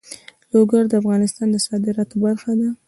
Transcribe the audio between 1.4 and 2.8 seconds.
د صادراتو برخه ده.